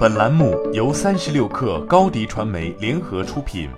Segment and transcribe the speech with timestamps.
[0.00, 3.68] 本栏目由三十六氪高低传媒联合出品。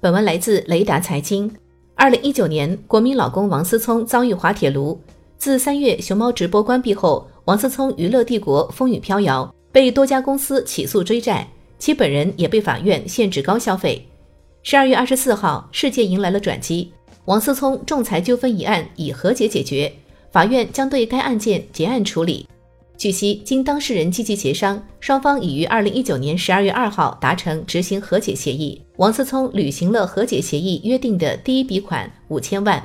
[0.00, 1.48] 本文来自雷达财经。
[1.94, 5.00] 二零一九年，国民老公王思聪遭遇滑铁卢。
[5.36, 11.48] 自三月熊猫直播关闭后，王思聪娱乐帝国风雨飘摇，被多家公司起诉追债，
[11.78, 14.04] 其本人也被法院限制高消费。
[14.64, 16.92] 十二月二十四号，事件迎来了转机，
[17.26, 19.92] 王思聪仲裁纠纷一案已和解解决。
[20.32, 22.48] 法院将对该案件结案处理。
[22.98, 28.82] 据悉，经当事人积极协商，双方已于二零一九年十二月二号达成执行和解协议。
[28.96, 32.84] 王思聪履行了和解协议约定的第一笔款五千万。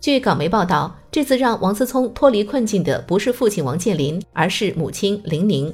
[0.00, 5.70] 据港媒报道，这次让王思聪脱离困境的不是父亲王健林，而是母亲林宁。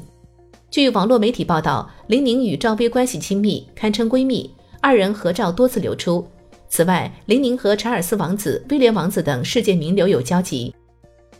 [0.69, 4.51] 据网络媒体报道，林宁与赵薇关系亲密，堪称闺蜜，
[4.81, 6.27] 二人合照多次流出。
[6.69, 10.75] 此外，林宁和查尔斯王子、威廉王子等世界名流有交集。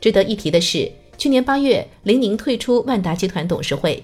[0.01, 0.91] 值得一提的是，
[1.23, 4.03] 去年八月，林宁退出万达集团董事会。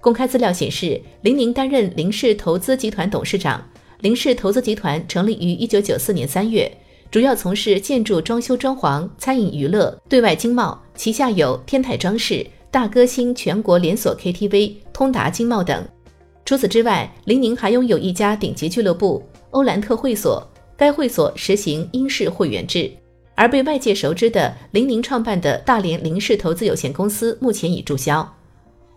[0.00, 3.62] 公开资料显示，林宁担任林氏投资集团董事长。
[4.00, 6.74] 林氏投资集团成立于一九九四年三月，
[7.10, 15.86] 主要从事建筑装修装潢、餐饮娱乐、对外经贸，旗下有天泰装饰、大歌星全国连锁 KTV、通达经贸等。
[16.46, 20.42] 除此之外，林宁还拥有一家顶级俱乐部——欧兰特会所，
[20.78, 22.90] 该会所实行英式会员制。
[23.34, 28.26] 而被外界熟知的林宁创办的大连林氏投资有限公司目前已注销。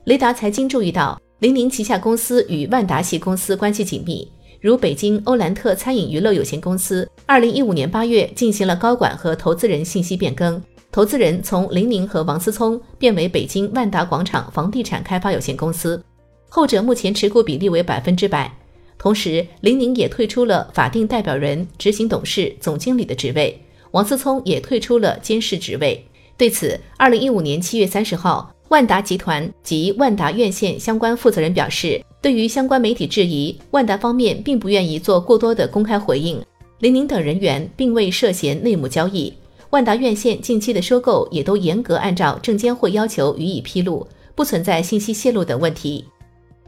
[0.05, 16.01] 雷达财经注意到，林宁旗下公司与万达系公司关系紧密，如北京欧兰特餐饮娱乐有限公司，二零一五年八月进行了高管和投资人信息变更，投资人从林宁和王思聪变为北京万达广场房地产开发有限公司，
[16.47, 18.51] 后者目前持股比例为百分之百。
[18.97, 23.61] 同时，林宁也退出了法定代表人、执行董事、总经理的职位。
[23.91, 26.05] 王思聪也退出了监事职位。
[26.37, 36.39] 对此，二零一五年七月三十号，万达集团及万达院线相关负责人表示，对于相关媒体质疑，万达方面并不愿意做过多的公开回应。
[36.79, 39.33] 林宁等人员并未涉嫌内幕交易，
[39.71, 46.05] 万达院线近期的收购也都严格按照证监会要求予以披露，不存在信息泄露等问题。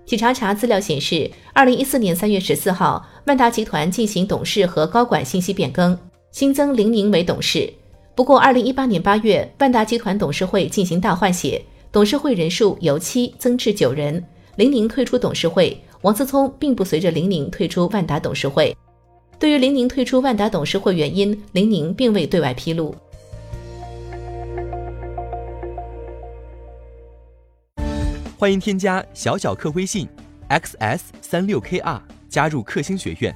[0.08, 5.96] 企查查资料显示，二零一四年三月十四号，万达集团进行董事和高管信息变更。
[6.32, 7.72] 新增林宁为董事，
[8.14, 11.60] 不过，二零一八年八月，万达集团董事会进行大换血，
[11.92, 14.24] 董事会人数由七增至九人，
[14.56, 18.76] 林宁退出董事会，王思聪并不随着林宁退出万达董事会。
[19.40, 22.94] 对于林宁退出万达董事会原因，林宁并未对外披露。
[28.38, 30.08] 欢迎添加小小客微信
[30.50, 33.36] ，xs 三六 kr，加入克星学院，